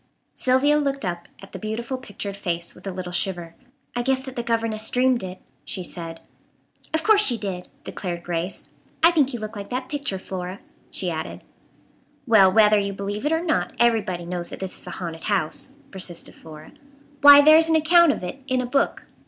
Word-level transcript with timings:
Sylvia 0.33 0.77
looked 0.79 1.05
up 1.05 1.27
at 1.43 1.51
the 1.51 1.59
beautiful 1.59 1.95
pictured 1.95 2.35
face 2.35 2.73
with 2.73 2.87
a 2.87 2.91
little 2.91 3.11
shiver. 3.11 3.53
"I 3.95 4.01
guess 4.01 4.19
that 4.23 4.35
the 4.35 4.41
governess 4.41 4.89
dreamed 4.89 5.21
it," 5.21 5.37
she 5.63 5.83
said. 5.83 6.21
"Of 6.91 7.03
course 7.03 7.23
she 7.23 7.37
did," 7.37 7.67
declared 7.83 8.23
Grace. 8.23 8.67
"I 9.03 9.11
think 9.11 9.31
you 9.31 9.39
look 9.39 9.55
like 9.55 9.69
that 9.69 9.89
picture, 9.89 10.17
Flora," 10.17 10.57
she 10.89 11.11
added. 11.11 11.43
"Well, 12.25 12.51
whether 12.51 12.79
you 12.79 12.93
believe 12.93 13.27
it 13.27 13.31
or 13.31 13.43
not, 13.43 13.73
everybody 13.77 14.25
knows 14.25 14.49
that 14.49 14.59
this 14.61 14.75
is 14.75 14.87
a 14.87 14.97
haunted 14.97 15.25
house," 15.25 15.73
persisted 15.91 16.33
Flora. 16.33 16.71
"Why, 17.21 17.41
there 17.41 17.57
is 17.57 17.69
an 17.69 17.75
account 17.75 18.11
of 18.11 18.23
it 18.23 18.39
in 18.47 18.59
a 18.59 18.65
book." 18.65 19.05